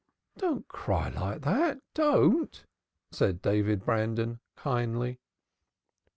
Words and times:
"Don't 0.35 0.67
cry 0.67 1.09
like 1.09 1.41
that! 1.43 1.79
Don't!" 1.93 2.65
said 3.11 3.39
David 3.39 3.85
Brandon 3.85 4.39
kindly. 4.55 5.19